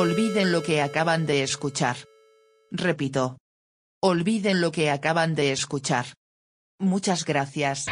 Olviden 0.00 0.52
lo 0.52 0.62
que 0.62 0.80
acaban 0.80 1.26
de 1.26 1.42
escuchar. 1.42 1.96
Repito. 2.70 3.38
Olviden 4.00 4.60
lo 4.60 4.70
que 4.70 4.90
acaban 4.90 5.34
de 5.34 5.50
escuchar. 5.50 6.06
Muchas 6.78 7.24
gracias. 7.24 7.86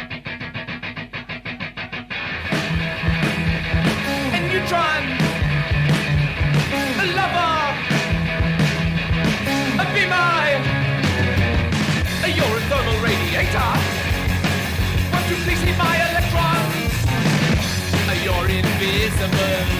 invisible. 18.49 19.76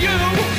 You. 0.00 0.49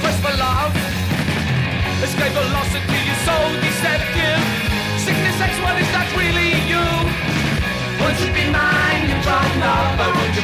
Quest 0.00 0.18
for 0.24 0.34
love. 0.36 0.74
Escape 2.02 2.32
velocity 2.32 3.00
is 3.12 3.20
so 3.28 3.36
deceptive. 3.64 4.40
Sickness 5.04 5.40
X, 5.40 5.52
what 5.64 5.76
is 5.82 5.88
that 5.94 6.08
really 6.16 6.52
you? 6.70 6.84
Won't 8.00 8.18
you 8.22 8.30
be 8.32 8.44
my 8.50 8.88
neutron 9.08 9.52
lover? 9.60 10.10
Won't 10.16 10.34
you 10.36 10.43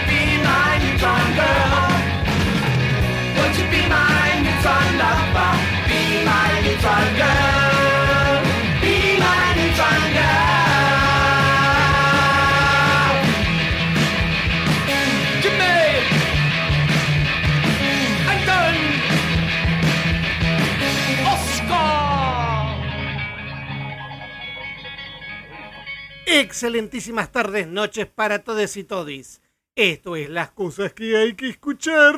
Excelentísimas 26.40 27.30
tardes, 27.30 27.66
noches 27.68 28.06
para 28.06 28.38
todos 28.38 28.74
y 28.78 28.84
todis. 28.84 29.42
Esto 29.76 30.16
es 30.16 30.30
las 30.30 30.50
cosas 30.50 30.94
que 30.94 31.14
hay 31.14 31.34
que 31.34 31.50
escuchar. 31.50 32.14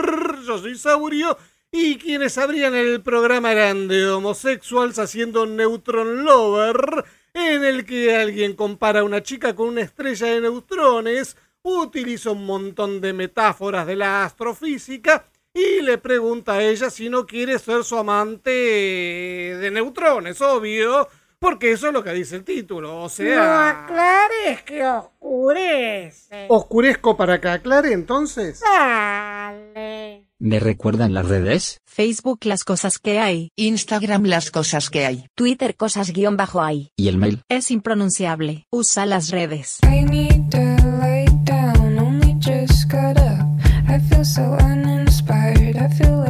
Yo 0.47 0.59
soy 0.59 0.79
Saurio 0.79 1.37
y 1.73 1.97
quienes 1.97 2.39
abrían 2.39 2.73
el 2.77 3.03
programa 3.03 3.51
eran 3.51 3.89
de 3.89 4.09
homosexuals 4.09 5.01
haciendo 5.01 5.45
Neutron 5.45 6.25
Lover, 6.25 7.05
en 7.35 7.65
el 7.65 7.85
que 7.85 8.15
alguien 8.15 8.55
compara 8.55 9.01
a 9.01 9.05
una 9.05 9.25
chica 9.25 9.57
con 9.57 9.71
una 9.71 9.81
estrella 9.81 10.29
de 10.29 10.41
neutrones, 10.43 11.37
utiliza 11.63 12.31
un 12.31 12.47
montón 12.47 13.01
de 13.01 13.13
metáforas 13.13 13.89
de 13.89 13.97
la 13.97 14.25
astrofísica 14.25 15.27
y 15.53 15.83
le 15.83 15.99
pregunta 15.99 16.53
a 16.53 16.63
ella 16.63 16.91
si 16.91 17.09
no 17.09 17.27
quiere 17.27 17.59
ser 17.59 17.83
su 17.83 17.99
amante 17.99 18.51
de 18.51 19.71
neutrones, 19.73 20.41
obvio, 20.41 21.09
porque 21.43 21.73
eso 21.73 21.89
es 21.89 21.93
lo 21.93 22.05
que 22.05 22.13
dice 22.13 22.37
el 22.37 22.45
título, 22.45 22.99
o 23.01 23.03
No 23.03 23.09
sea... 23.09 23.69
aclares 23.83 24.63
que 24.65 24.87
oscurece. 24.87 26.47
¿Oscurezco 26.49 27.17
para 27.17 27.41
que 27.41 27.49
aclare 27.49 27.93
entonces? 27.93 28.61
Dale. 28.61 30.29
¿Me 30.39 30.61
recuerdan 30.61 31.15
las 31.15 31.29
redes? 31.29 31.81
Facebook 31.85 32.45
las 32.45 32.63
cosas 32.63 32.99
que 33.01 33.19
hay. 33.19 33.51
Instagram 33.57 34.25
las 34.27 34.53
cosas 34.53 34.89
que 34.89 35.05
hay. 35.05 35.27
Twitter 35.35 35.77
cosas 35.77 36.13
guion 36.13 36.37
bajo 36.37 36.63
hay. 36.63 36.93
¿Y 36.97 37.09
el 37.09 37.17
mail? 37.19 37.43
Es 37.49 37.73
impronunciable. 37.73 38.67
Usa 38.71 39.05
las 39.05 39.31
redes. 39.31 39.79
I 39.83 40.05
need 40.05 40.49
to 40.51 40.59
lay 41.01 41.27
down, 41.45 41.99
only 41.99 42.35
just 42.41 42.89
got 42.89 43.19
up. 43.19 43.47
I 43.89 43.99
feel 43.99 44.25
so 44.25 44.43
uninspired, 44.65 45.77
I 45.77 45.89
feel 45.89 46.22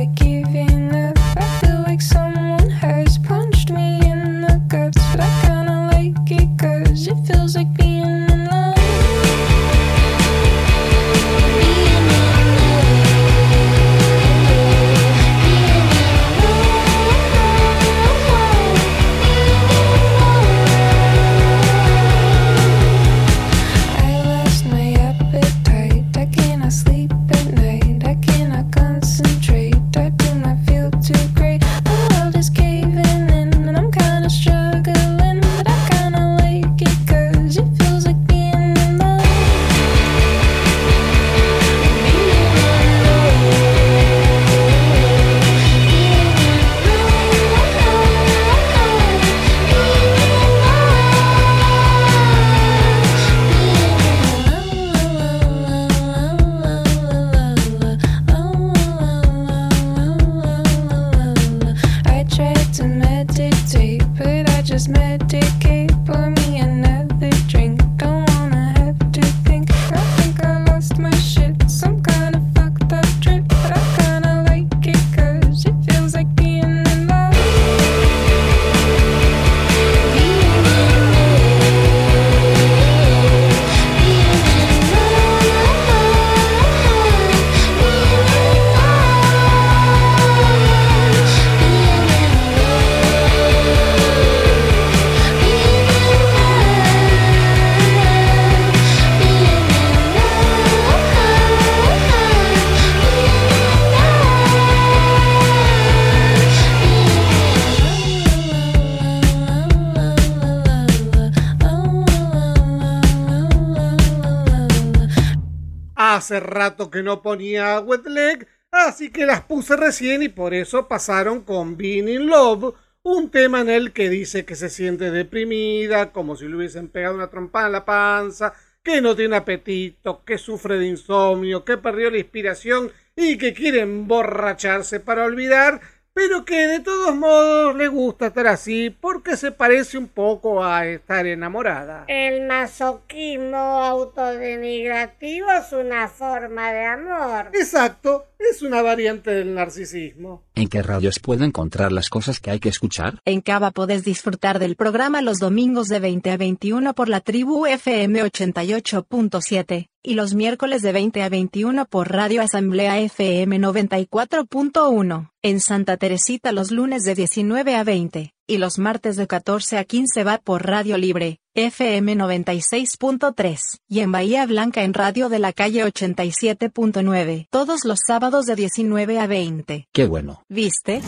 Hace 116.33 116.41
rato 116.41 116.91
que 116.91 117.03
no 117.03 117.21
ponía 117.21 117.79
Wet 117.81 118.07
Leg, 118.07 118.49
Así 118.71 119.11
que 119.11 119.27
las 119.27 119.43
puse 119.43 119.77
recién 119.77 120.23
y 120.23 120.31
por 120.31 120.55
eso 120.55 120.89
pasaron 120.89 121.43
con 121.43 121.77
Being 121.77 122.09
in 122.09 122.27
Love, 122.27 122.75
un 123.03 123.31
tema 123.31 123.61
en 123.61 123.69
el 123.69 123.93
que 123.93 124.09
dice 124.09 124.47
que 124.47 124.57
se 124.57 124.71
siente 124.71 125.11
deprimida, 125.11 126.11
como 126.11 126.37
si 126.37 126.49
le 126.49 126.57
hubiesen 126.57 126.89
pegado 126.89 127.15
una 127.17 127.29
trompada 127.29 127.67
en 127.67 127.73
la 127.73 127.85
panza, 127.85 128.55
que 128.83 129.03
no 129.03 129.15
tiene 129.15 129.37
apetito, 129.37 130.25
que 130.25 130.39
sufre 130.39 130.79
de 130.79 130.87
insomnio, 130.87 131.67
que 131.67 131.77
perdió 131.77 132.11
la 132.11 132.17
inspiración 132.17 132.91
y 133.15 133.37
que 133.37 133.53
quiere 133.53 133.81
emborracharse 133.81 135.01
para 135.01 135.25
olvidar, 135.25 135.83
pero 136.15 136.45
que 136.45 136.67
de 136.67 136.81
todos 136.81 137.15
modos 137.15 137.75
le 137.77 137.89
gusta 137.89 138.27
estar 138.27 138.47
así 138.47 138.91
porque 138.91 139.37
se 139.37 139.53
parece 139.53 139.99
un 139.99 140.09
poco 140.09 140.63
a 140.63 140.87
estar 140.87 141.27
enamorada. 141.27 142.05
El 142.09 142.47
masoquismo 142.47 143.57
autodenigrativo 143.57 145.51
es 145.51 145.73
una 145.73 146.09
forma 146.09 146.73
de 146.73 146.85
amor. 146.85 147.51
Exacto, 147.55 148.27
es 148.39 148.63
una 148.63 148.83
variante 148.83 149.31
del 149.31 149.55
narcisismo. 149.55 150.43
¿En 150.55 150.69
qué 150.69 150.83
radios 150.83 151.19
puedo 151.19 151.45
encontrar 151.45 151.93
las 151.93 152.11
cosas 152.11 152.41
que 152.41 152.51
hay 152.51 152.61
que 152.61 152.69
escuchar? 152.69 153.19
En 153.25 153.41
Cava 153.41 153.71
podés 153.71 154.05
disfrutar 154.05 154.59
del 154.59 154.77
programa 154.77 155.23
los 155.23 155.39
domingos 155.39 155.89
de 155.89 156.01
20 156.01 156.31
a 156.31 156.37
21 156.37 156.95
por 156.95 157.09
la 157.09 157.21
tribu 157.21 157.67
FM 157.67 158.23
88.7 158.23 159.92
y 160.03 160.15
los 160.15 160.35
miércoles 160.35 160.83
de 160.83 160.93
20 160.93 161.23
a 161.23 161.29
21 161.29 161.87
por 161.87 162.11
Radio 162.11 162.43
Asamblea 162.43 162.99
FM 162.99 163.59
94.1. 163.59 165.31
En 165.43 165.61
Santa 165.61 165.97
Teresita 165.97 166.53
los 166.53 166.71
lunes 166.71 167.03
de 167.03 167.15
19 167.15 167.77
a 167.77 167.85
20 167.85 168.35
y 168.47 168.59
los 168.59 168.79
martes 168.79 169.17
de 169.17 169.27
14 169.27 169.79
a 169.79 169.85
15 169.85 170.25
va 170.25 170.39
por 170.39 170.67
Radio 170.67 170.99
Libre, 170.99 171.41
FM 171.55 172.17
96.3, 172.17 173.59
y 173.89 174.01
en 174.01 174.13
Bahía 174.13 174.45
Blanca 174.47 174.83
en 174.83 174.95
Radio 174.95 175.29
de 175.29 175.39
la 175.39 175.53
Calle 175.53 175.85
87.9, 175.85 177.47
todos 177.51 177.85
los 177.85 178.01
sábados 178.07 178.47
de 178.47 178.57
19 178.57 179.19
a 179.21 179.27
20. 179.27 179.89
Qué 179.93 180.07
bueno. 180.07 180.43
¿Viste? 180.49 181.03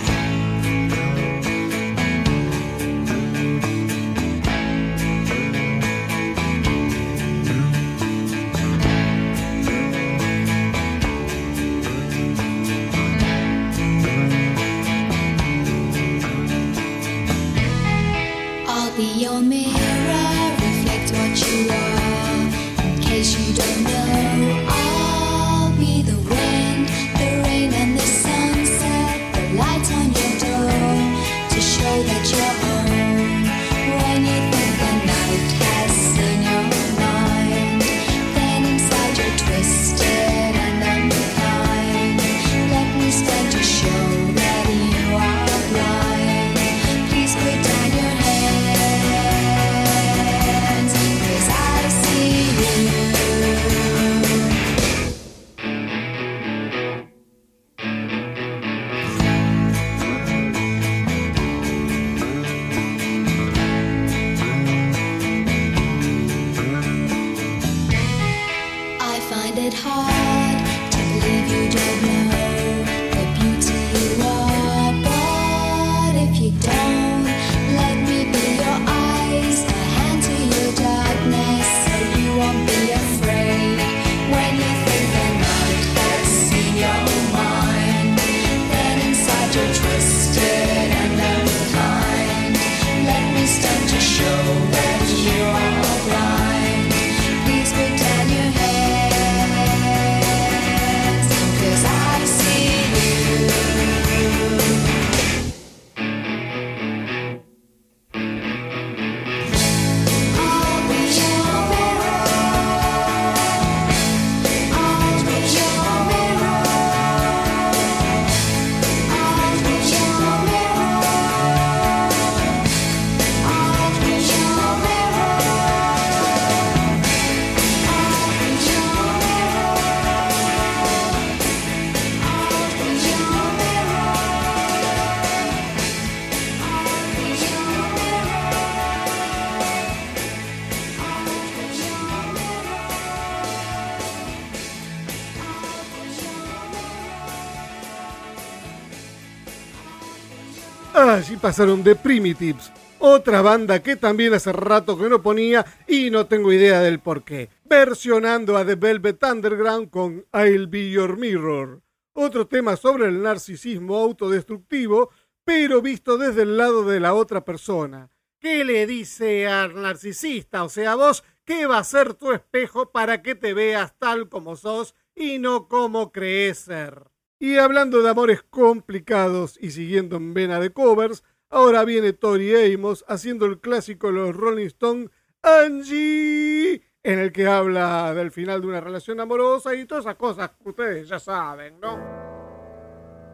Pasaron 151.45 151.85
The 151.85 151.95
Primitives, 151.97 152.73
otra 152.99 153.43
banda 153.43 153.83
que 153.83 153.97
también 153.97 154.33
hace 154.33 154.51
rato 154.51 154.97
que 154.97 155.11
no 155.11 155.21
ponía 155.21 155.63
y 155.87 156.09
no 156.09 156.25
tengo 156.25 156.51
idea 156.51 156.81
del 156.81 157.01
por 157.01 157.23
qué. 157.23 157.51
Versionando 157.67 158.57
a 158.57 158.65
The 158.65 158.77
Velvet 158.77 159.23
Underground 159.23 159.91
con 159.91 160.25
I'll 160.33 160.69
Be 160.69 160.89
Your 160.89 161.19
Mirror. 161.19 161.83
Otro 162.15 162.47
tema 162.47 162.77
sobre 162.77 163.09
el 163.09 163.21
narcisismo 163.21 163.99
autodestructivo, 163.99 165.11
pero 165.45 165.83
visto 165.83 166.17
desde 166.17 166.45
el 166.45 166.57
lado 166.57 166.83
de 166.83 166.99
la 166.99 167.13
otra 167.13 167.45
persona. 167.45 168.09
¿Qué 168.41 168.65
le 168.65 168.87
dice 168.87 169.47
al 169.47 169.75
narcisista? 169.75 170.65
O 170.65 170.71
sea, 170.71 170.95
vos, 170.95 171.25
¿qué 171.45 171.67
va 171.67 171.77
a 171.77 171.85
ser 171.85 172.15
tu 172.15 172.33
espejo 172.33 172.91
para 172.91 173.21
que 173.21 173.35
te 173.35 173.53
veas 173.53 173.95
tal 173.99 174.31
como 174.31 174.57
sos 174.57 174.95
y 175.15 175.39
no 175.39 175.69
como 175.69 176.11
crees 176.11 176.57
ser? 176.61 177.03
Y 177.39 177.57
hablando 177.57 178.01
de 178.01 178.09
amores 178.09 178.43
complicados 178.43 179.59
y 179.61 179.73
siguiendo 179.73 180.17
en 180.17 180.33
vena 180.33 180.59
de 180.61 180.71
covers, 180.71 181.23
ahora 181.55 181.85
viene 181.85 182.13
Tori 182.13 182.75
Amos 182.75 183.05
haciendo 183.07 183.47
el 183.47 183.61
clásico 183.61 184.09
de 184.09 184.15
los 184.15 184.35
Rolling 184.37 184.67
Stones, 184.67 185.11
Angie, 185.41 186.83
en 187.03 187.19
el 187.19 187.33
que 187.33 187.47
habla 187.47 188.13
del 188.13 188.33
final 188.33 188.61
de 188.61 188.67
una 188.67 188.81
relación 188.81 189.21
amorosa 189.21 189.73
y 189.75 189.85
todas 189.85 190.05
esas 190.05 190.17
cosas 190.17 190.51
que 190.61 190.69
ustedes 190.69 191.09
ya 191.09 191.21
saben, 191.21 191.79
¿no? 191.81 191.97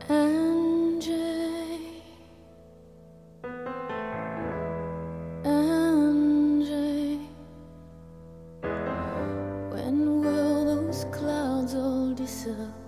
Angie, 0.09 1.03
Angie, 5.45 7.21
when 9.73 10.21
will 10.21 10.65
those 10.67 11.07
clouds 11.07 11.75
all 11.75 12.15
disappear? 12.15 12.80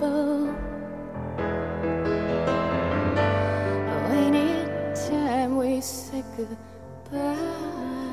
people. 0.00 0.48
Oh, 3.86 4.10
time 4.94 5.56
we 5.58 5.80
say 5.80 6.24
goodbye. 6.36 8.09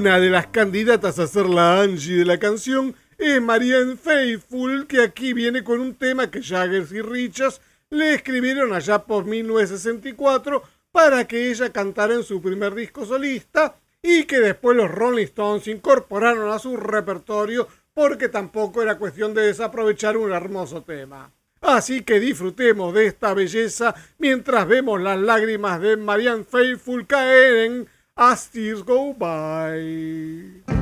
Una 0.00 0.18
de 0.18 0.30
las 0.30 0.46
candidatas 0.46 1.18
a 1.18 1.26
ser 1.26 1.44
la 1.44 1.82
Angie 1.82 2.20
de 2.20 2.24
la 2.24 2.38
canción 2.38 2.94
es 3.18 3.38
Marianne 3.42 3.98
Faithful, 3.98 4.86
que 4.86 5.02
aquí 5.02 5.34
viene 5.34 5.62
con 5.62 5.78
un 5.78 5.94
tema 5.94 6.30
que 6.30 6.42
Jaggers 6.42 6.90
y 6.90 7.02
Richards 7.02 7.60
le 7.90 8.14
escribieron 8.14 8.72
allá 8.72 9.00
por 9.04 9.26
1964 9.26 10.62
para 10.90 11.28
que 11.28 11.50
ella 11.50 11.70
cantara 11.70 12.14
en 12.14 12.22
su 12.22 12.40
primer 12.40 12.74
disco 12.74 13.04
solista 13.04 13.76
y 14.02 14.24
que 14.24 14.40
después 14.40 14.74
los 14.74 14.90
Rolling 14.90 15.24
Stones 15.24 15.68
incorporaron 15.68 16.50
a 16.50 16.58
su 16.58 16.78
repertorio 16.78 17.68
porque 17.92 18.30
tampoco 18.30 18.80
era 18.80 18.96
cuestión 18.96 19.34
de 19.34 19.42
desaprovechar 19.42 20.16
un 20.16 20.32
hermoso 20.32 20.82
tema. 20.82 21.30
Así 21.60 22.04
que 22.04 22.20
disfrutemos 22.20 22.94
de 22.94 23.04
esta 23.04 23.34
belleza 23.34 23.94
mientras 24.16 24.66
vemos 24.66 24.98
las 24.98 25.20
lágrimas 25.20 25.78
de 25.78 25.98
Marianne 25.98 26.44
Faithful 26.44 27.06
caer 27.06 27.56
en 27.66 27.99
as 28.20 28.54
years 28.54 28.82
go 28.82 29.14
by. 29.14 30.79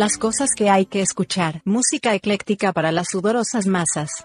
Las 0.00 0.16
cosas 0.16 0.54
que 0.56 0.70
hay 0.70 0.86
que 0.86 1.02
escuchar. 1.02 1.60
Música 1.66 2.14
ecléctica 2.14 2.72
para 2.72 2.90
las 2.90 3.08
sudorosas 3.10 3.66
masas. 3.66 4.24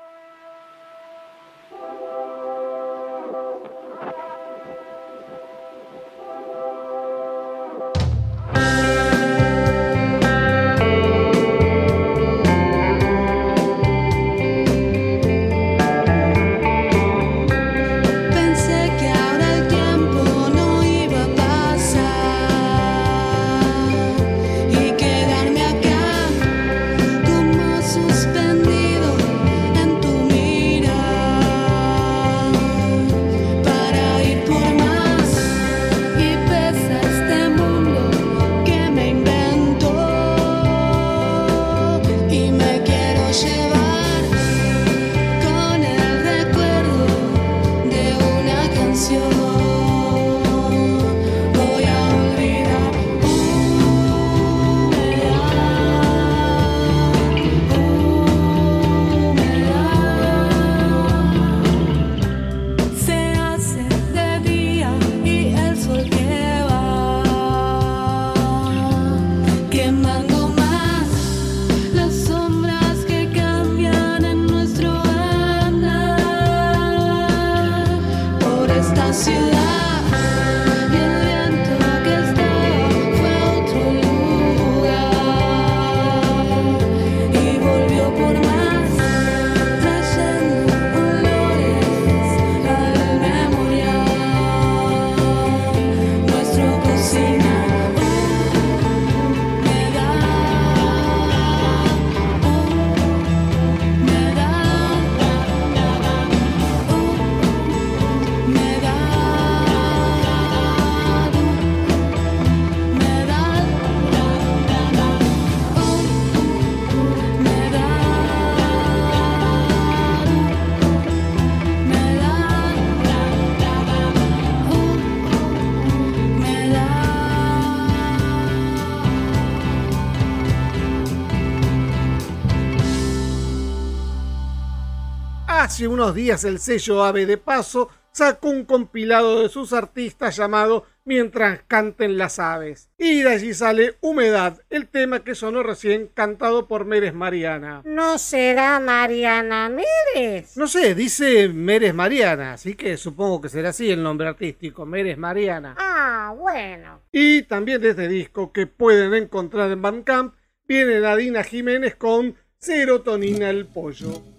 Hace 135.76 135.90
unos 135.90 136.16
días 136.16 136.46
el 136.46 136.60
sello 136.60 137.04
Ave 137.04 137.26
de 137.26 137.36
Paso 137.36 137.90
sacó 138.14 138.48
un 138.48 138.64
compilado 138.64 139.42
de 139.42 139.50
sus 139.50 139.74
artistas 139.74 140.38
llamado 140.38 140.86
Mientras 141.04 141.64
canten 141.68 142.18
las 142.18 142.40
aves. 142.40 142.90
Y 142.98 143.24
de 143.24 143.30
allí 143.30 143.54
sale 143.54 143.98
Humedad, 144.00 144.62
el 144.70 144.88
tema 144.88 145.26
que 145.26 145.36
sonó 145.36 145.64
recién 145.64 146.08
cantado 146.14 146.70
por 146.70 146.86
Meres 146.86 147.14
Mariana. 147.14 147.82
¿No 147.84 148.18
será 148.18 148.80
Mariana 148.80 149.68
Mírez? 149.70 150.56
No 150.56 150.70
sé, 150.70 150.96
dice 150.96 151.50
Meres 151.50 151.94
Mariana, 151.94 152.54
así 152.54 152.76
que 152.76 152.96
supongo 152.96 153.42
que 153.42 153.50
será 153.50 153.72
así 153.72 153.92
el 153.92 154.02
nombre 154.02 154.30
artístico, 154.30 154.86
Meres 154.86 155.18
Mariana. 155.18 155.76
Ah, 155.78 156.34
bueno. 156.38 157.02
Y 157.12 157.42
también 157.42 157.82
de 157.82 157.90
este 157.90 158.08
disco 158.08 158.54
que 158.54 158.66
pueden 158.66 159.14
encontrar 159.14 159.70
en 159.72 159.82
Bandcamp 159.82 160.36
viene 160.70 161.02
Nadina 161.02 161.44
Jiménez 161.44 161.96
con 161.98 162.34
Serotonina 162.60 163.50
el 163.50 163.66
Pollo. 163.66 164.35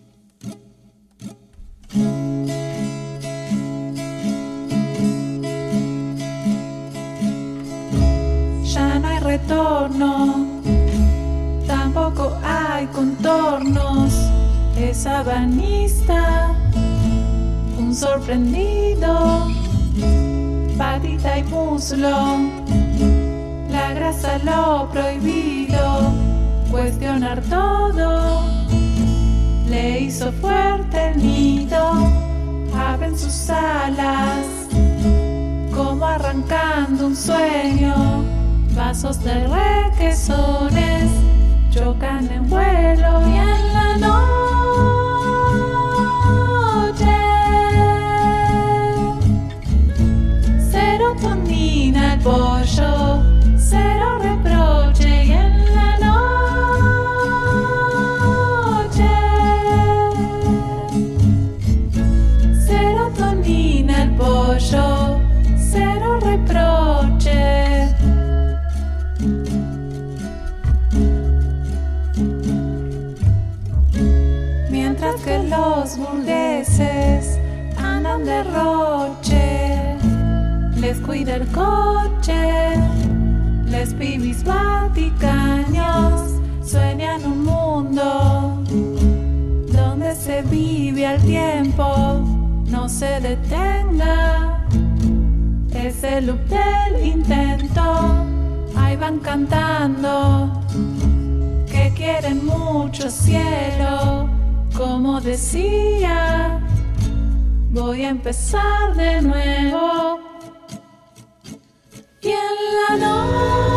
Tampoco 11.67 12.37
hay 12.43 12.87
contornos. 12.87 14.15
Es 14.79 15.07
abanista, 15.07 16.55
un 17.79 17.95
sorprendido, 17.95 19.49
patita 20.77 21.39
y 21.39 21.43
muslo, 21.45 22.39
la 23.71 23.95
grasa 23.95 24.39
lo 24.45 24.89
prohibido, 24.91 26.13
cuestionar 26.71 27.41
todo. 27.43 28.43
Le 29.69 30.01
hizo 30.01 30.31
fuerte 30.33 31.13
el 31.13 31.19
nido, 31.19 32.11
abren 32.75 33.19
sus 33.19 33.51
alas 33.51 34.47
como 35.75 36.05
arrancando 36.05 37.07
un 37.07 37.17
sueño. 37.17 38.36
Vasos 38.77 39.25
de 39.25 39.33
requesones 39.49 41.11
chocan 41.71 42.31
en 42.31 42.47
vuelo 42.49 43.23
y 43.27 43.37
en 43.37 43.73
la 43.73 43.97
noche. 43.97 44.27
Serotonina 50.71 52.15
el 52.15 52.21
pollo, 52.21 53.23
burgueses 75.97 77.39
andan 77.77 78.25
de 78.25 78.43
roche, 78.45 79.97
les 80.77 80.99
cuida 81.01 81.37
el 81.37 81.47
coche, 81.49 82.77
les 83.67 83.95
pibis 83.95 84.45
vaticaños 84.45 86.37
sueñan 86.67 87.25
un 87.25 87.45
mundo 87.45 88.63
donde 89.73 90.15
se 90.15 90.43
vive 90.43 91.07
al 91.07 91.23
tiempo, 91.23 91.87
no 92.67 92.89
se 92.89 93.21
detenga. 93.21 94.65
Es 95.73 96.03
el 96.03 96.27
loop 96.27 96.53
intento, 97.03 98.27
ahí 98.77 98.97
van 98.97 99.21
cantando 99.21 100.61
que 101.67 101.93
quieren 101.95 102.45
mucho 102.45 103.09
cielo, 103.09 104.29
como 104.77 105.21
decía, 105.23 106.61
voy 107.71 108.05
a 108.05 108.11
empezar 108.11 108.95
de 108.95 109.23
nuevo. 109.23 110.21
Y 112.21 112.29
en 112.29 112.99
la 113.01 113.07
noche. 113.07 113.76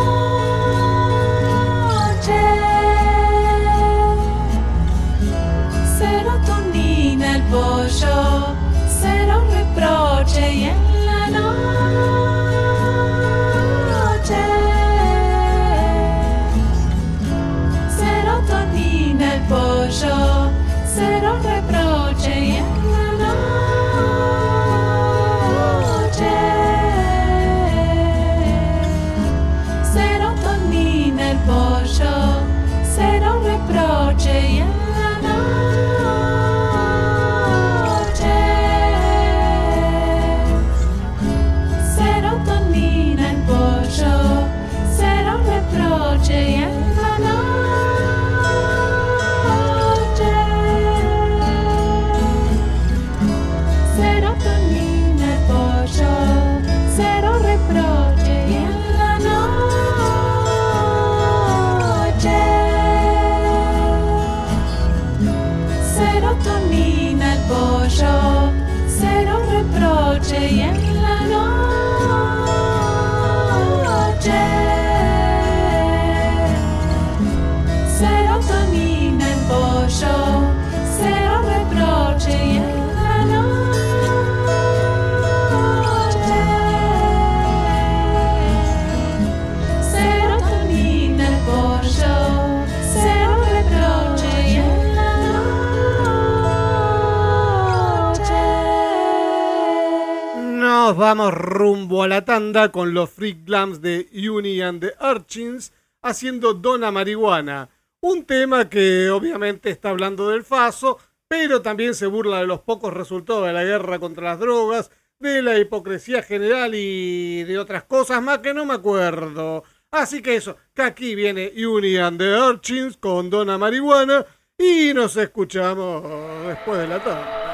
vamos 101.10 101.34
rumbo 101.34 102.04
a 102.04 102.08
la 102.08 102.24
tanda 102.24 102.70
con 102.70 102.94
los 102.94 103.10
Freak 103.10 103.44
Glams 103.44 103.80
de 103.80 104.08
Uni 104.30 104.60
and 104.60 104.80
the 104.80 104.94
Urchins 105.04 105.72
haciendo 106.02 106.54
Dona 106.54 106.92
Marihuana. 106.92 107.68
Un 108.00 108.24
tema 108.26 108.70
que 108.70 109.10
obviamente 109.10 109.70
está 109.70 109.88
hablando 109.90 110.28
del 110.28 110.44
Faso, 110.44 111.00
pero 111.26 111.62
también 111.62 111.96
se 111.96 112.06
burla 112.06 112.38
de 112.38 112.46
los 112.46 112.60
pocos 112.60 112.94
resultados 112.94 113.44
de 113.44 113.52
la 113.52 113.64
guerra 113.64 113.98
contra 113.98 114.22
las 114.22 114.38
drogas, 114.38 114.92
de 115.18 115.42
la 115.42 115.58
hipocresía 115.58 116.22
general 116.22 116.76
y 116.76 117.42
de 117.42 117.58
otras 117.58 117.82
cosas 117.82 118.22
más 118.22 118.38
que 118.38 118.54
no 118.54 118.64
me 118.64 118.74
acuerdo. 118.74 119.64
Así 119.90 120.22
que 120.22 120.36
eso, 120.36 120.58
que 120.72 120.82
aquí 120.82 121.16
viene 121.16 121.52
Uni 121.56 121.96
and 121.96 122.20
the 122.20 122.38
Urchins 122.38 122.96
con 122.96 123.30
Dona 123.30 123.58
Marihuana 123.58 124.24
y 124.56 124.94
nos 124.94 125.16
escuchamos 125.16 126.04
después 126.46 126.78
de 126.78 126.86
la 126.86 127.02
tarde. 127.02 127.50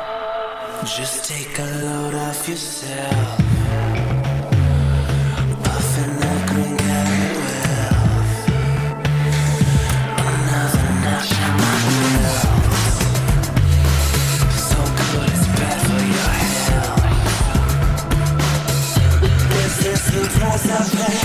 Just 0.84 1.24
take 1.24 1.58
a 1.58 1.64
load 1.82 2.14
off 2.14 2.48
yourself. 2.48 3.45
Press 20.38 20.68
up. 20.68 21.15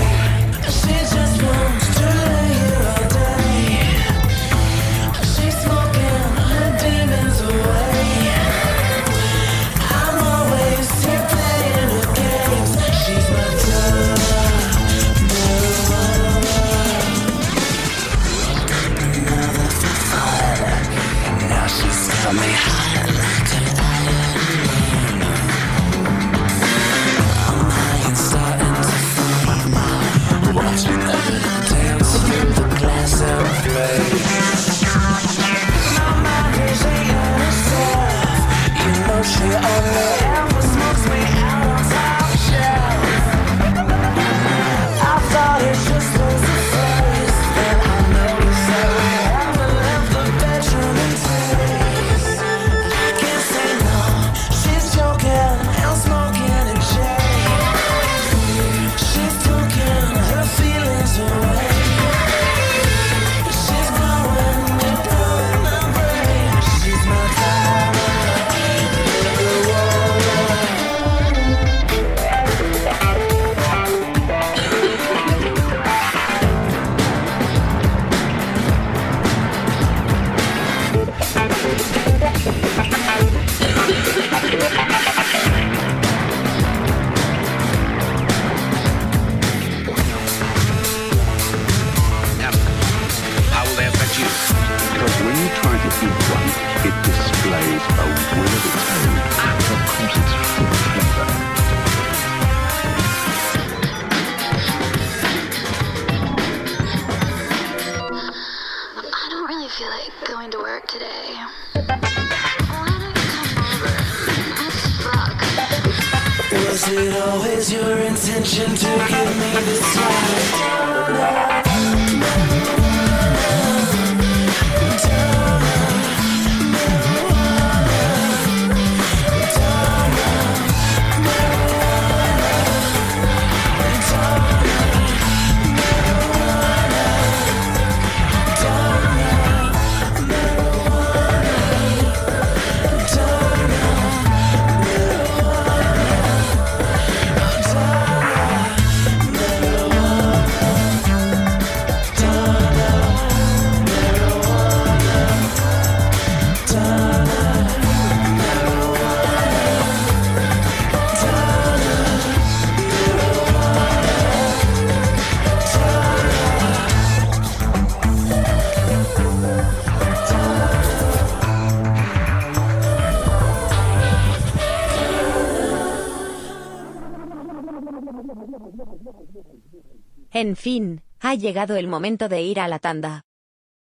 Fin, 180.56 181.02
ha 181.20 181.34
llegado 181.34 181.76
el 181.76 181.88
momento 181.88 182.28
de 182.28 182.42
ir 182.42 182.60
a 182.60 182.68
la 182.68 182.78
tanda. 182.78 183.22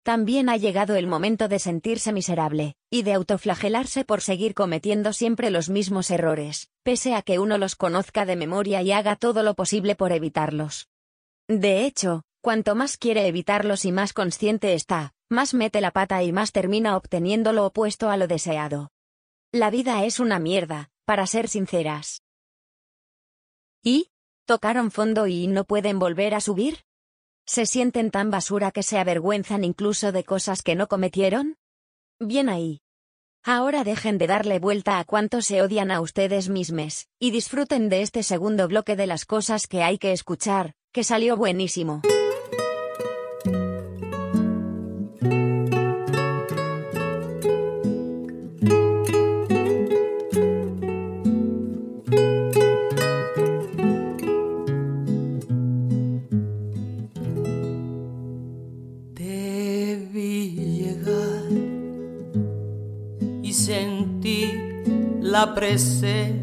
También 0.04 0.50
ha 0.50 0.58
llegado 0.58 0.96
el 0.96 1.08
momento 1.08 1.48
de 1.48 1.60
sentirse 1.60 2.12
miserable, 2.14 2.76
y 2.90 3.04
de 3.04 3.14
autoflagelarse 3.14 4.06
por 4.06 4.22
seguir 4.22 4.54
cometiendo 4.54 5.14
siempre 5.14 5.52
los 5.52 5.70
mismos 5.70 6.10
errores, 6.10 6.70
pese 6.84 7.14
a 7.16 7.22
que 7.22 7.40
uno 7.40 7.58
los 7.58 7.76
conozca 7.76 8.26
de 8.26 8.36
memoria 8.36 8.82
y 8.82 8.92
haga 8.92 9.16
todo 9.16 9.44
lo 9.44 9.56
posible 9.56 9.96
por 9.96 10.12
evitarlos. 10.12 10.88
De 11.48 11.86
hecho, 11.86 12.24
cuanto 12.42 12.76
más 12.76 12.98
quiere 12.98 13.28
evitarlos 13.28 13.86
y 13.86 13.92
más 13.92 14.14
consciente 14.14 14.74
está, 14.74 15.14
más 15.30 15.54
mete 15.54 15.82
la 15.82 15.92
pata 15.92 16.24
y 16.24 16.32
más 16.32 16.52
termina 16.52 16.98
obteniendo 16.98 17.54
lo 17.54 17.66
opuesto 17.66 18.10
a 18.10 18.18
lo 18.18 18.28
deseado. 18.28 18.92
La 19.52 19.70
vida 19.70 20.06
es 20.06 20.20
una 20.20 20.40
mierda, 20.40 20.90
para 21.06 21.28
ser 21.28 21.48
sinceras. 21.48 22.24
¿Y? 23.84 24.12
¿Tocaron 24.50 24.90
fondo 24.90 25.28
y 25.28 25.46
no 25.46 25.64
pueden 25.64 26.00
volver 26.00 26.34
a 26.34 26.42
subir? 26.42 26.80
¿Se 27.46 27.68
sienten 27.68 28.10
tan 28.10 28.32
basura 28.32 28.72
que 28.72 28.82
se 28.82 28.98
avergüenzan 28.98 29.64
incluso 29.64 30.12
de 30.12 30.24
cosas 30.24 30.64
que 30.64 30.74
no 30.74 30.88
cometieron? 30.88 31.58
Bien 32.20 32.50
ahí. 32.50 32.82
Ahora 33.44 33.84
dejen 33.84 34.18
de 34.18 34.26
darle 34.26 34.58
vuelta 34.58 34.98
a 34.98 35.06
cuánto 35.06 35.44
se 35.44 35.62
odian 35.62 35.92
a 35.92 36.02
ustedes 36.02 36.50
mismos, 36.50 37.06
y 37.20 37.30
disfruten 37.30 37.90
de 37.90 38.02
este 38.02 38.24
segundo 38.24 38.68
bloque 38.68 38.96
de 38.96 39.06
las 39.06 39.26
cosas 39.26 39.68
que 39.68 39.84
hay 39.84 40.00
que 40.00 40.14
escuchar, 40.14 40.74
que 40.92 41.04
salió 41.04 41.38
buenísimo. 41.38 42.02
La 65.40 65.56
presencia 65.56 66.39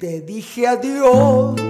Te 0.00 0.22
dije 0.22 0.66
adiós 0.66 1.60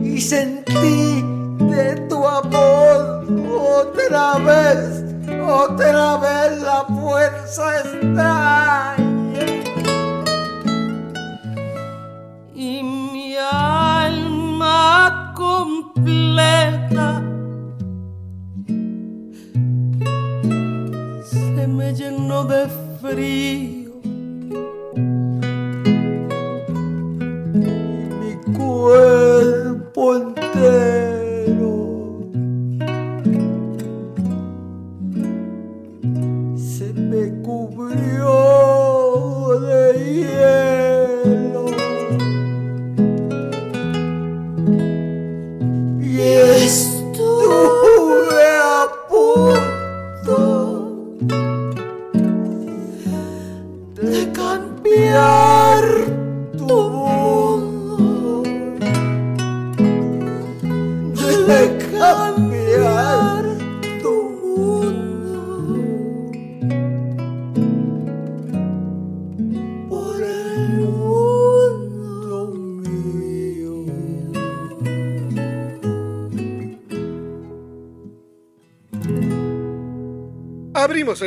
y 0.00 0.20
sentí 0.20 1.24
de 1.58 2.06
tu 2.08 2.24
amor 2.24 3.26
otra 3.58 4.38
vez, 4.38 5.02
otra 5.44 6.16
vez 6.18 6.62
la 6.62 6.84
fuerza 6.84 7.80
extraña. 7.80 8.94
y 12.54 12.80
mi 12.84 13.34
alma 13.36 15.32
completa 15.34 17.20
se 21.24 21.66
me 21.66 21.92
llenó 21.92 22.44
de 22.44 22.68
frío. 23.02 23.73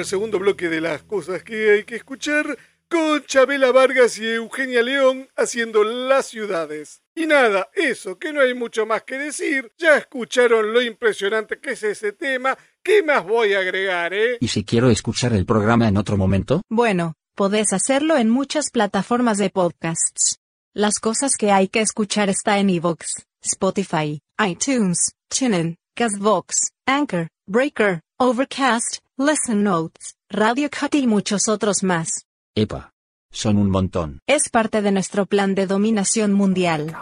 Segundo 0.08 0.40
bloque 0.40 0.70
de 0.70 0.80
las 0.80 1.04
cosas 1.04 1.44
que 1.44 1.72
hay 1.72 1.84
que 1.84 1.98
escuchar 1.98 2.58
con 2.90 3.22
Chabela 3.26 3.74
Vargas 3.74 4.18
y 4.18 4.26
Eugenia 4.26 4.82
León 4.82 5.28
haciendo 5.36 5.84
las 5.84 6.28
ciudades. 6.28 7.02
Y 7.14 7.26
nada, 7.26 7.70
eso, 7.76 8.18
que 8.18 8.32
no 8.32 8.40
hay 8.40 8.54
mucho 8.54 8.86
más 8.86 9.04
que 9.04 9.18
decir. 9.18 9.72
Ya 9.78 9.98
escucharon 9.98 10.72
lo 10.72 10.82
impresionante 10.82 11.60
que 11.60 11.72
es 11.72 11.84
ese 11.84 12.14
tema. 12.14 12.58
¿Qué 12.82 13.04
más 13.04 13.26
voy 13.26 13.54
a 13.54 13.60
agregar, 13.60 14.14
eh? 14.14 14.38
¿Y 14.40 14.48
si 14.48 14.64
quiero 14.64 14.90
escuchar 14.90 15.34
el 15.34 15.46
programa 15.46 15.90
en 15.90 15.98
otro 15.98 16.16
momento? 16.16 16.62
Bueno, 16.70 17.16
podés 17.36 17.74
hacerlo 17.74 18.18
en 18.18 18.30
muchas 18.30 18.70
plataformas 18.72 19.38
de 19.38 19.50
podcasts. 19.50 20.40
Las 20.74 21.00
cosas 21.00 21.34
que 21.38 21.52
hay 21.52 21.68
que 21.68 21.82
escuchar 21.82 22.30
está 22.30 22.60
en 22.60 22.70
iVoox, 22.70 23.08
Spotify, 23.42 24.22
iTunes, 24.40 25.12
TuneIn, 25.28 25.76
Castbox, 25.96 26.72
Anchor, 26.86 27.28
Breaker, 27.46 28.02
Overcast, 28.18 29.00
Listen 29.20 29.64
Notes, 29.64 30.16
Radio 30.30 30.70
Cut 30.70 30.94
y 30.94 31.08
muchos 31.08 31.48
otros 31.48 31.82
más. 31.82 32.28
Epa. 32.56 32.94
Son 33.32 33.58
un 33.58 33.72
montón. 33.72 34.20
Es 34.28 34.50
parte 34.50 34.84
de 34.84 34.92
nuestro 34.92 35.26
plan 35.26 35.56
de 35.56 35.66
dominación 35.66 36.34
mundial. 36.34 36.96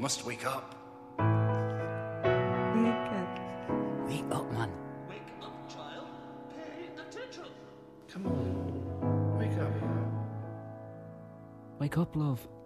must 0.00 0.26
wake 0.26 0.44
up. 0.44 0.81
Wake 11.82 11.98
up, 11.98 12.14
love. 12.14 12.61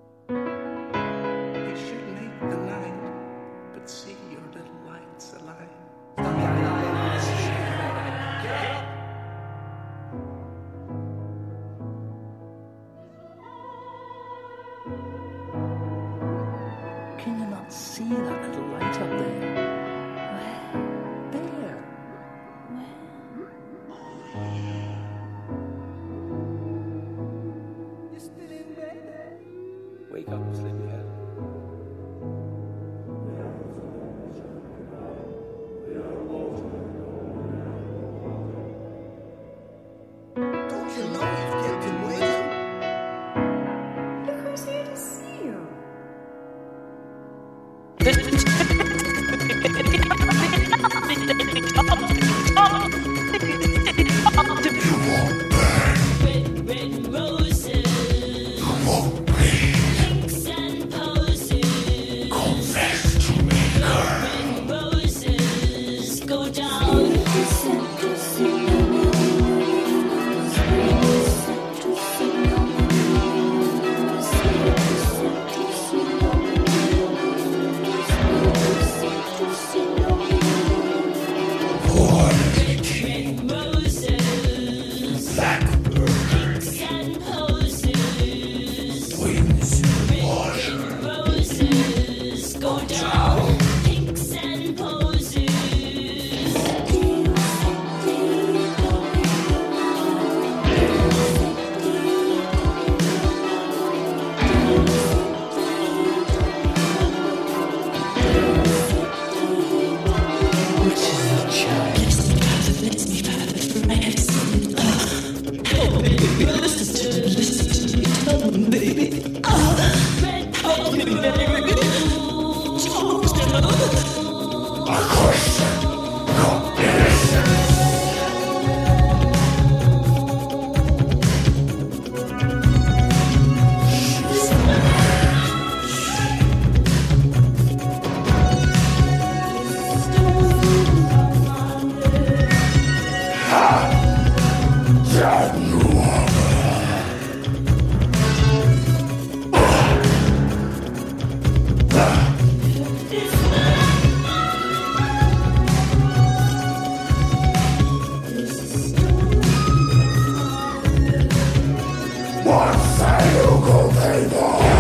Sí, 164.17 164.76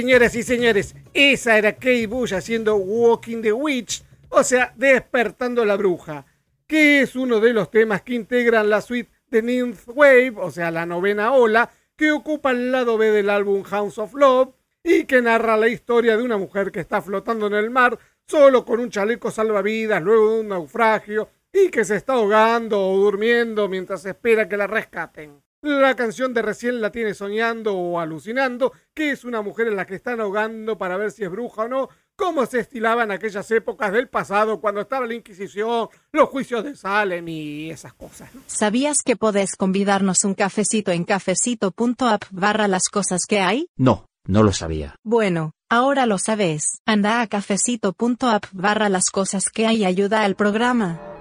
señoras 0.00 0.34
y 0.34 0.42
señores, 0.42 0.96
esa 1.12 1.56
era 1.56 1.74
Kate 1.74 2.08
Bush 2.08 2.34
haciendo 2.34 2.74
Walking 2.74 3.42
the 3.42 3.52
Witch, 3.52 4.02
o 4.28 4.42
sea, 4.42 4.74
Despertando 4.74 5.62
a 5.62 5.66
la 5.66 5.76
Bruja, 5.76 6.26
que 6.66 7.02
es 7.02 7.14
uno 7.14 7.38
de 7.38 7.52
los 7.52 7.70
temas 7.70 8.02
que 8.02 8.14
integran 8.14 8.68
la 8.68 8.80
suite 8.80 9.12
de 9.30 9.42
Ninth 9.42 9.82
Wave, 9.86 10.34
o 10.38 10.50
sea, 10.50 10.72
la 10.72 10.84
novena 10.84 11.32
ola, 11.32 11.70
que 11.94 12.10
ocupa 12.10 12.50
el 12.50 12.72
lado 12.72 12.98
B 12.98 13.12
del 13.12 13.30
álbum 13.30 13.62
House 13.62 13.98
of 13.98 14.14
Love 14.14 14.52
y 14.82 15.04
que 15.04 15.22
narra 15.22 15.56
la 15.56 15.68
historia 15.68 16.16
de 16.16 16.24
una 16.24 16.38
mujer 16.38 16.72
que 16.72 16.80
está 16.80 17.00
flotando 17.00 17.46
en 17.46 17.54
el 17.54 17.70
mar 17.70 17.96
solo 18.26 18.64
con 18.64 18.80
un 18.80 18.90
chaleco 18.90 19.30
salvavidas 19.30 20.02
luego 20.02 20.32
de 20.32 20.40
un 20.40 20.48
naufragio 20.48 21.28
y 21.52 21.70
que 21.70 21.84
se 21.84 21.94
está 21.94 22.14
ahogando 22.14 22.84
o 22.84 22.96
durmiendo 22.96 23.68
mientras 23.68 24.04
espera 24.06 24.48
que 24.48 24.56
la 24.56 24.66
rescaten. 24.66 25.43
La 25.64 25.96
canción 25.96 26.34
de 26.34 26.42
recién 26.42 26.82
la 26.82 26.92
tiene 26.92 27.14
soñando 27.14 27.74
o 27.74 27.98
alucinando, 27.98 28.74
que 28.92 29.12
es 29.12 29.24
una 29.24 29.40
mujer 29.40 29.68
en 29.68 29.76
la 29.76 29.86
que 29.86 29.94
están 29.94 30.20
ahogando 30.20 30.76
para 30.76 30.98
ver 30.98 31.10
si 31.10 31.24
es 31.24 31.30
bruja 31.30 31.62
o 31.62 31.68
no, 31.68 31.88
como 32.16 32.44
se 32.44 32.60
estilaba 32.60 33.04
en 33.04 33.12
aquellas 33.12 33.50
épocas 33.50 33.90
del 33.90 34.08
pasado 34.08 34.60
cuando 34.60 34.82
estaba 34.82 35.06
la 35.06 35.14
Inquisición, 35.14 35.88
los 36.12 36.28
juicios 36.28 36.64
de 36.64 36.76
Salem 36.76 37.26
y 37.28 37.70
esas 37.70 37.94
cosas. 37.94 38.34
¿no? 38.34 38.42
¿Sabías 38.46 38.98
que 39.02 39.16
podés 39.16 39.56
convidarnos 39.56 40.24
un 40.24 40.34
cafecito 40.34 40.92
en 40.92 41.04
cafecito.app 41.04 42.24
barra 42.30 42.68
las 42.68 42.90
cosas 42.90 43.22
que 43.26 43.40
hay? 43.40 43.66
No, 43.74 44.10
no 44.26 44.42
lo 44.42 44.52
sabía. 44.52 44.96
Bueno, 45.02 45.52
ahora 45.70 46.04
lo 46.04 46.18
sabes. 46.18 46.82
Anda 46.84 47.22
a 47.22 47.26
cafecito.app 47.26 48.44
barra 48.52 48.90
las 48.90 49.08
cosas 49.08 49.46
que 49.46 49.66
hay 49.66 49.78
y 49.78 49.84
ayuda 49.86 50.24
al 50.24 50.36
programa. 50.36 51.13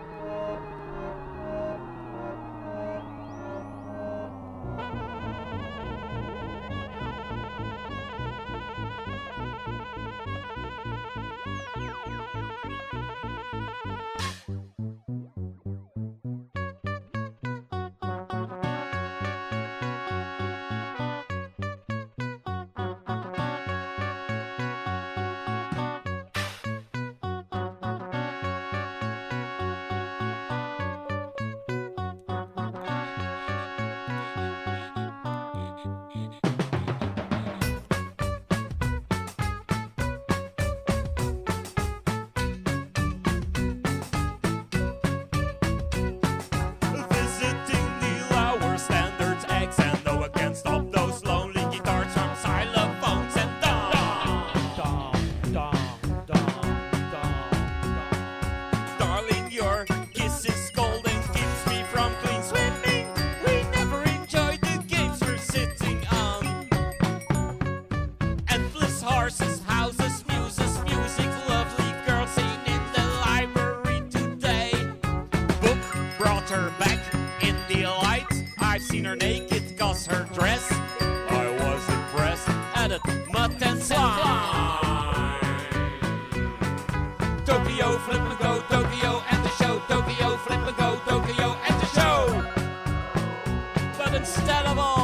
unstoppable. 94.24 95.03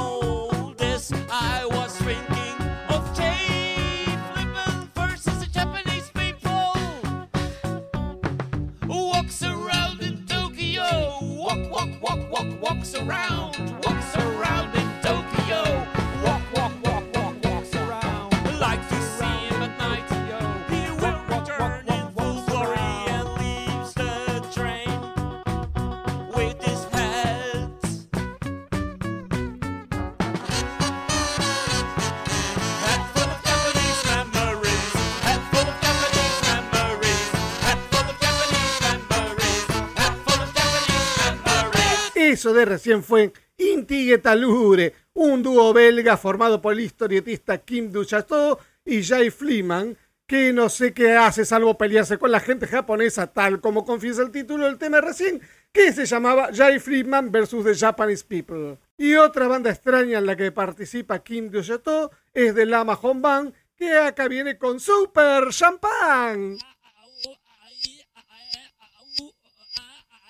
Eso 42.40 42.54
de 42.54 42.64
recién 42.64 43.04
fue 43.04 43.34
Inti 43.58 44.18
Talure, 44.20 44.94
un 45.14 45.44
dúo 45.44 45.74
belga 45.74 46.16
formado 46.16 46.62
por 46.62 46.72
el 46.72 46.80
historietista 46.80 47.58
Kim 47.58 47.92
Duchateau 47.92 48.58
y 48.86 49.04
Jay 49.04 49.30
Fleeman, 49.30 49.98
que 50.26 50.54
no 50.54 50.70
sé 50.70 50.94
qué 50.94 51.18
hace 51.18 51.44
salvo 51.44 51.78
pelearse 51.78 52.18
con 52.18 52.32
la 52.32 52.40
gente 52.40 52.66
japonesa, 52.66 53.28
tal 53.28 53.60
como 53.60 53.84
confiesa 53.84 54.22
el 54.22 54.32
título 54.32 54.68
del 54.68 54.78
tema 54.78 55.02
recién, 55.02 55.42
que 55.74 55.92
se 55.92 56.06
llamaba 56.06 56.48
Jay 56.54 56.80
Fleeman 56.80 57.30
vs. 57.30 57.62
The 57.62 57.76
Japanese 57.76 58.24
People. 58.24 58.78
Y 58.98 59.16
otra 59.16 59.50
banda 59.50 59.70
extraña 59.70 60.20
en 60.20 60.26
la 60.26 60.38
que 60.38 60.54
participa 60.54 61.22
Kim 61.22 61.50
Duchateau 61.50 62.10
es 62.34 62.56
de 62.56 62.66
Lama 62.66 62.98
Home 63.02 63.20
Band, 63.20 63.54
que 63.76 63.98
acá 63.98 64.30
viene 64.30 64.58
con 64.58 64.80
Super 64.80 65.50
Champagne. 65.50 66.58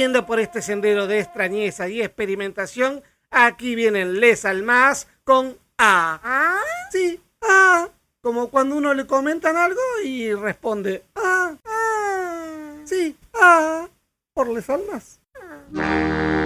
siguiendo 0.00 0.24
por 0.24 0.40
este 0.40 0.62
sendero 0.62 1.06
de 1.06 1.20
extrañeza 1.20 1.86
y 1.86 2.00
experimentación, 2.00 3.02
aquí 3.30 3.74
vienen 3.74 4.18
Les 4.18 4.46
Almas 4.46 5.08
con 5.24 5.58
A. 5.76 6.58
Sí, 6.90 7.20
A. 7.42 7.86
Como 8.22 8.48
cuando 8.48 8.76
uno 8.76 8.94
le 8.94 9.06
comentan 9.06 9.58
algo 9.58 9.78
y 10.02 10.32
responde 10.32 11.04
A. 11.14 11.54
Sí, 12.86 13.14
A. 13.34 13.90
Por 14.32 14.48
Les 14.48 14.70
Almas. 14.70 15.20
Я 15.74 16.39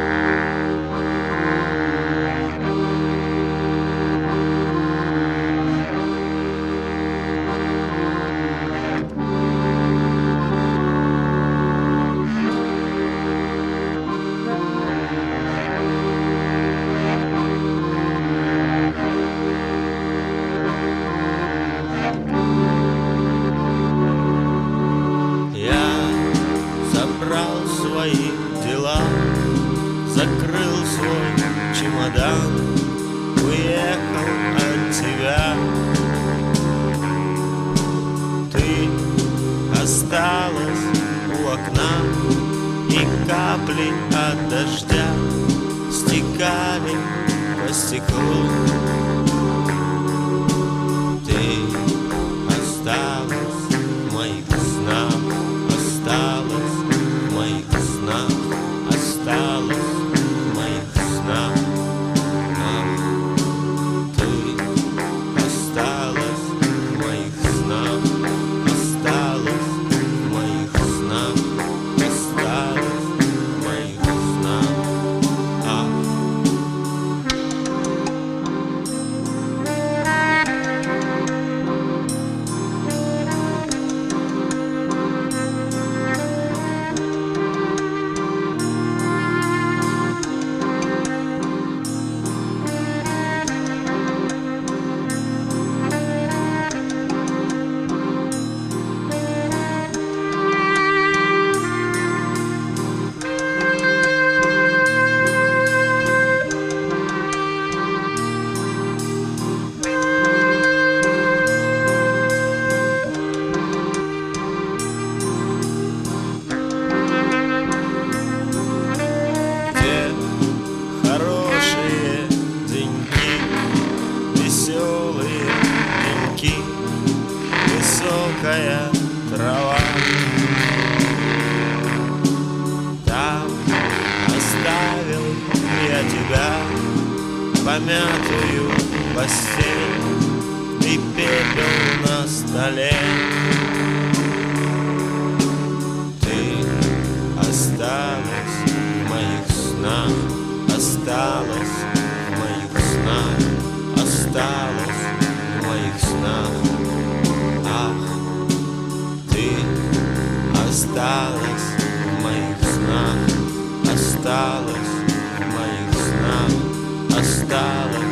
снах, 167.23 167.23
осталась 167.23 168.03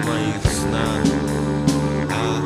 в 0.00 0.06
моих 0.06 0.42
снах. 0.52 1.04
Ах. 2.10 2.44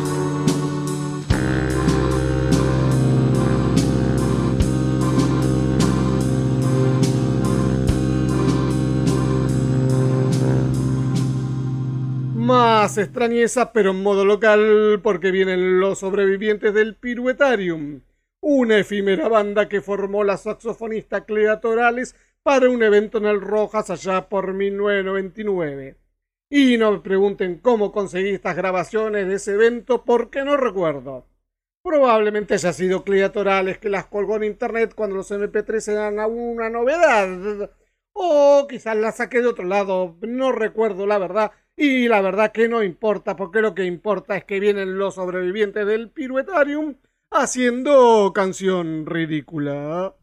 Más 12.34 12.98
extrañeza, 12.98 13.72
pero 13.72 13.90
en 13.90 14.02
modo 14.02 14.24
local, 14.24 15.00
porque 15.02 15.30
vienen 15.30 15.80
los 15.80 15.98
sobrevivientes 15.98 16.72
del 16.74 16.94
Piruetarium, 16.94 18.00
una 18.40 18.78
efímera 18.78 19.28
banda 19.28 19.68
que 19.68 19.80
formó 19.82 20.24
la 20.24 20.36
saxofonista 20.36 21.24
Clea 21.24 21.60
Torales 21.60 22.14
para 22.43 22.69
un 22.69 22.83
evento 22.83 23.17
en 23.17 23.25
el 23.25 23.41
Rojas 23.41 23.89
allá 23.89 24.27
por 24.29 24.53
1999. 24.53 25.97
Y 26.49 26.77
no 26.77 26.91
me 26.91 26.99
pregunten 26.99 27.57
cómo 27.59 27.91
conseguí 27.91 28.29
estas 28.29 28.55
grabaciones 28.55 29.27
de 29.27 29.35
ese 29.35 29.53
evento 29.53 30.03
porque 30.05 30.43
no 30.43 30.55
recuerdo. 30.57 31.25
Probablemente 31.83 32.53
haya 32.53 32.71
sido 32.71 33.03
Clea 33.03 33.31
Torales 33.31 33.77
que 33.77 33.89
las 33.89 34.05
colgó 34.05 34.35
en 34.35 34.43
internet 34.43 34.93
cuando 34.95 35.15
los 35.15 35.31
MP3 35.31 35.91
eran 35.91 36.19
una 36.19 36.69
novedad. 36.69 37.71
O 38.13 38.67
quizás 38.69 38.95
las 38.95 39.17
saqué 39.17 39.41
de 39.41 39.47
otro 39.47 39.65
lado, 39.65 40.15
no 40.21 40.51
recuerdo 40.51 41.07
la 41.07 41.17
verdad. 41.17 41.51
Y 41.75 42.07
la 42.07 42.21
verdad 42.21 42.51
que 42.51 42.67
no 42.69 42.83
importa, 42.83 43.35
porque 43.35 43.61
lo 43.61 43.73
que 43.73 43.85
importa 43.85 44.37
es 44.37 44.45
que 44.45 44.59
vienen 44.59 44.99
los 44.99 45.15
sobrevivientes 45.15 45.87
del 45.87 46.11
Piruetarium 46.11 46.97
haciendo 47.31 48.31
canción 48.33 49.07
ridícula. 49.07 50.13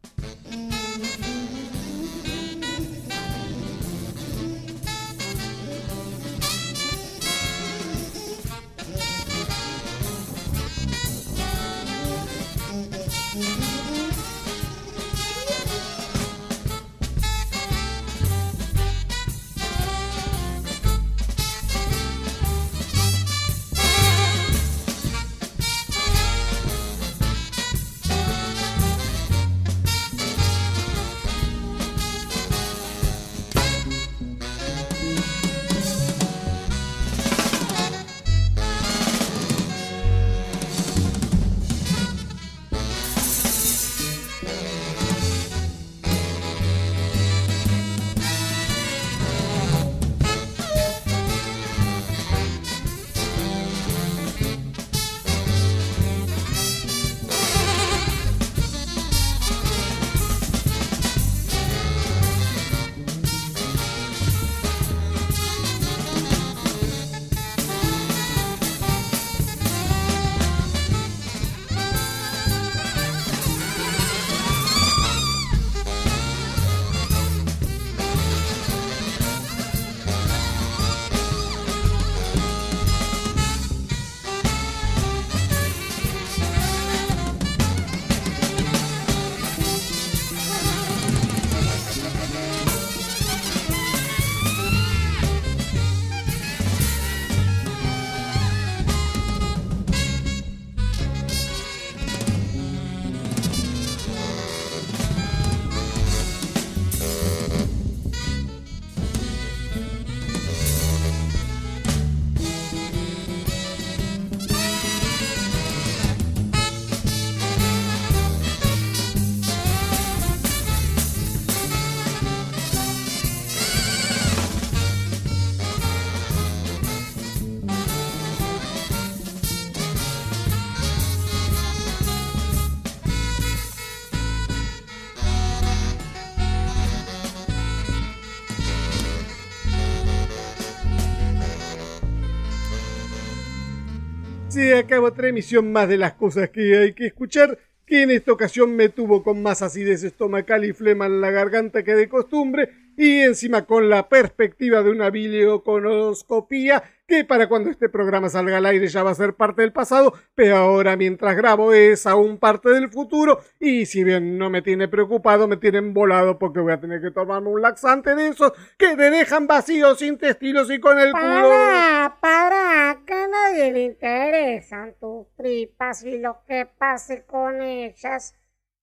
Se 144.80 144.84
acabó 144.86 145.08
otra 145.08 145.28
emisión 145.28 145.70
más 145.72 145.90
de 145.90 145.98
las 145.98 146.14
cosas 146.14 146.48
que 146.48 146.78
hay 146.78 146.94
que 146.94 147.04
escuchar, 147.04 147.58
que 147.84 148.02
en 148.02 148.10
esta 148.10 148.32
ocasión 148.32 148.74
me 148.76 148.88
tuvo 148.88 149.22
con 149.22 149.42
más 149.42 149.60
acidez 149.60 150.04
estomacal 150.04 150.64
y 150.64 150.72
flema 150.72 151.04
en 151.04 151.20
la 151.20 151.30
garganta 151.30 151.82
que 151.82 151.94
de 151.94 152.08
costumbre, 152.08 152.70
y 153.02 153.22
encima 153.22 153.64
con 153.64 153.88
la 153.88 154.10
perspectiva 154.10 154.82
de 154.82 154.90
una 154.90 155.08
videoconoscopía 155.08 156.82
que 157.08 157.24
para 157.24 157.48
cuando 157.48 157.70
este 157.70 157.88
programa 157.88 158.28
salga 158.28 158.58
al 158.58 158.66
aire 158.66 158.88
ya 158.88 159.02
va 159.02 159.12
a 159.12 159.14
ser 159.14 159.36
parte 159.36 159.62
del 159.62 159.72
pasado, 159.72 160.12
pero 160.34 160.58
ahora 160.58 160.98
mientras 160.98 161.34
grabo 161.34 161.72
es 161.72 162.06
aún 162.06 162.36
parte 162.36 162.68
del 162.68 162.90
futuro, 162.90 163.40
y 163.58 163.86
si 163.86 164.04
bien 164.04 164.36
no 164.36 164.50
me 164.50 164.60
tiene 164.60 164.86
preocupado, 164.86 165.48
me 165.48 165.56
tienen 165.56 165.94
volado 165.94 166.38
porque 166.38 166.60
voy 166.60 166.74
a 166.74 166.80
tener 166.80 167.00
que 167.00 167.10
tomarme 167.10 167.48
un 167.48 167.62
laxante 167.62 168.14
de 168.14 168.28
esos 168.28 168.52
que 168.76 168.94
te 168.94 169.08
dejan 169.08 169.46
vacíos, 169.46 170.02
intestinos 170.02 170.70
y 170.70 170.78
con 170.78 170.98
el 170.98 171.12
culo... 171.12 171.48
Para, 171.48 172.18
para, 172.20 173.00
que 173.06 173.14
a 173.14 173.28
nadie 173.28 173.72
le 173.72 173.82
interesan 173.84 174.94
tus 175.00 175.26
tripas 175.36 176.04
y 176.04 176.18
lo 176.18 176.42
que 176.46 176.66
pase 176.66 177.24
con 177.24 177.62
ellas. 177.62 178.34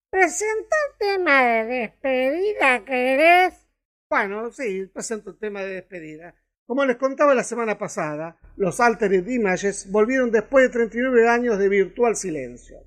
Presenta 0.10 0.76
el 0.90 0.98
tema 0.98 1.44
de 1.44 1.66
despedida, 1.66 2.84
¿querés? 2.84 3.67
Bueno, 4.10 4.52
sí, 4.52 4.90
presento 4.94 5.32
el 5.32 5.38
tema 5.38 5.62
de 5.62 5.76
despedida. 5.76 6.34
Como 6.66 6.86
les 6.86 6.96
contaba 6.96 7.36
la 7.36 7.44
semana 7.44 7.78
pasada, 7.78 8.40
los 8.56 8.80
Altered 8.80 9.28
Images 9.28 9.92
volvieron 9.92 10.32
después 10.32 10.64
de 10.64 10.70
39 10.70 11.28
años 11.28 11.60
de 11.60 11.68
virtual 11.68 12.16
silencio. 12.16 12.78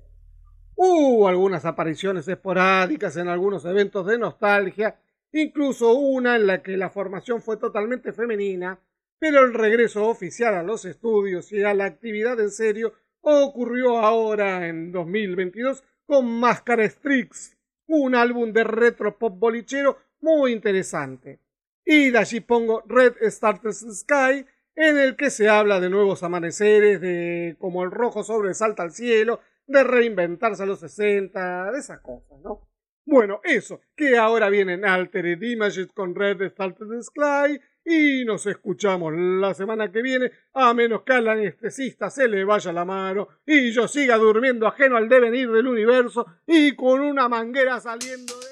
Hubo 0.75 1.27
algunas 1.27 1.63
apariciones 1.65 2.27
esporádicas 2.27 3.17
en 3.17 3.27
algunos 3.27 3.65
eventos 3.65 4.07
de 4.07 4.17
nostalgia, 4.17 4.99
incluso 5.31 5.93
una 5.93 6.35
en 6.35 6.47
la 6.47 6.63
que 6.63 6.75
la 6.75 6.89
formación 6.89 7.43
fue 7.43 7.57
totalmente 7.57 8.13
femenina, 8.13 8.79
pero 9.19 9.45
el 9.45 9.53
regreso 9.53 10.07
oficial 10.07 10.55
a 10.55 10.63
los 10.63 10.85
estudios 10.85 11.51
y 11.51 11.63
a 11.63 11.75
la 11.75 11.85
actividad 11.85 12.39
en 12.39 12.49
serio 12.49 12.93
ocurrió 13.21 13.99
ahora 13.99 14.67
en 14.67 14.91
2022 14.91 15.83
con 16.07 16.39
Máscara 16.39 16.89
Strix, 16.89 17.55
un 17.85 18.15
álbum 18.15 18.51
de 18.51 18.63
retro 18.63 19.19
pop 19.19 19.37
bolichero 19.37 19.97
muy 20.21 20.53
interesante. 20.53 21.39
Y 21.85 22.11
de 22.11 22.17
allí 22.17 22.39
pongo 22.39 22.83
Red 22.87 23.15
Starters 23.29 23.85
Sky, 23.99 24.45
en 24.75 24.97
el 24.97 25.15
que 25.15 25.29
se 25.29 25.49
habla 25.49 25.79
de 25.79 25.89
nuevos 25.89 26.23
amaneceres, 26.23 27.01
de 27.01 27.55
como 27.59 27.83
el 27.83 27.91
rojo 27.91 28.23
sobresalta 28.23 28.83
al 28.83 28.91
cielo, 28.91 29.41
de 29.67 29.83
reinventarse 29.83 30.63
a 30.63 30.65
los 30.65 30.79
60, 30.79 31.71
de 31.71 31.79
esas 31.79 31.99
cosas, 31.99 32.39
¿no? 32.43 32.67
Bueno, 33.03 33.41
eso, 33.43 33.81
que 33.95 34.17
ahora 34.17 34.49
vienen 34.49 34.85
Altered 34.85 35.41
Images 35.41 35.87
con 35.93 36.15
Red 36.15 36.51
Starters 36.51 37.07
Sky, 37.07 37.59
y 37.83 38.23
nos 38.25 38.45
escuchamos 38.45 39.13
la 39.15 39.53
semana 39.53 39.91
que 39.91 40.01
viene, 40.01 40.31
a 40.53 40.73
menos 40.73 41.01
que 41.01 41.13
al 41.13 41.27
anestesista 41.27 42.09
se 42.09 42.27
le 42.27 42.45
vaya 42.45 42.71
la 42.71 42.85
mano 42.85 43.27
y 43.45 43.71
yo 43.71 43.87
siga 43.87 44.17
durmiendo 44.17 44.67
ajeno 44.67 44.97
al 44.97 45.09
devenir 45.09 45.49
del 45.51 45.67
universo 45.67 46.25
y 46.45 46.75
con 46.75 47.01
una 47.01 47.27
manguera 47.27 47.79
saliendo 47.79 48.33
de... 48.39 48.50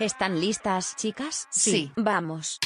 ¿Están 0.00 0.40
listas, 0.40 0.96
chicas? 0.96 1.46
Sí. 1.50 1.92
Vamos. 1.94 2.58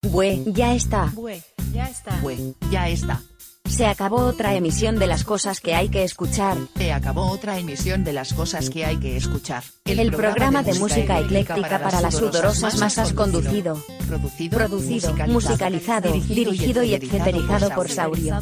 Bue, 0.00 0.44
ya 0.46 0.74
está. 0.74 1.06
Bue. 1.12 1.42
Ya 1.72 1.88
está. 1.88 2.12
Fue, 2.12 2.54
ya 2.70 2.88
está. 2.88 3.20
Se 3.68 3.84
acabó 3.84 4.18
otra 4.18 4.54
emisión 4.54 4.96
de 5.00 5.08
las 5.08 5.24
cosas 5.24 5.60
que 5.60 5.74
hay 5.74 5.88
que 5.88 6.04
escuchar. 6.04 6.56
Se 6.76 6.92
acabó 6.92 7.28
otra 7.28 7.58
emisión 7.58 8.04
de 8.04 8.12
las 8.12 8.32
cosas 8.32 8.70
que 8.70 8.84
hay 8.84 8.98
que 8.98 9.16
escuchar. 9.16 9.64
El, 9.84 10.12
programa 10.12 10.62
de 10.62 10.74
música 10.74 11.18
ecléctica 11.18 11.80
para 11.80 12.00
las 12.00 12.14
sudorosas 12.14 12.78
masas 12.78 13.12
conducido, 13.12 13.82
producido, 14.06 14.56
producido, 14.56 15.16
musicalizado, 15.26 16.12
dirigido 16.12 16.84
y 16.84 16.94
etcéterizado 16.94 17.70
por 17.74 17.90
Saurio. 17.90 18.40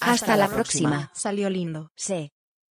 Hasta 0.00 0.36
la 0.36 0.48
próxima. 0.48 1.10
Salió 1.14 1.50
lindo. 1.50 1.92
Sí. 1.94 2.32